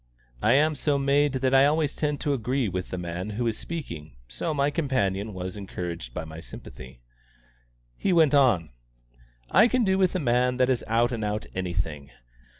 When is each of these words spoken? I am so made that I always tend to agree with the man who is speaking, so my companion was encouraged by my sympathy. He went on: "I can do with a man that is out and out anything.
I 0.41 0.53
am 0.53 0.73
so 0.73 0.97
made 0.97 1.33
that 1.33 1.53
I 1.53 1.67
always 1.67 1.95
tend 1.95 2.19
to 2.21 2.33
agree 2.33 2.67
with 2.67 2.89
the 2.89 2.97
man 2.97 3.29
who 3.37 3.45
is 3.45 3.55
speaking, 3.55 4.15
so 4.27 4.51
my 4.51 4.71
companion 4.71 5.31
was 5.31 5.55
encouraged 5.55 6.11
by 6.11 6.25
my 6.25 6.39
sympathy. 6.39 7.01
He 7.95 8.11
went 8.11 8.33
on: 8.33 8.71
"I 9.51 9.67
can 9.67 9.83
do 9.83 9.99
with 9.99 10.15
a 10.15 10.19
man 10.19 10.57
that 10.57 10.71
is 10.71 10.83
out 10.87 11.11
and 11.11 11.23
out 11.23 11.45
anything. 11.53 12.09